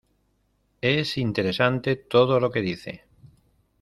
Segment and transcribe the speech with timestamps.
[0.81, 3.03] Es interesante todo lo que dice.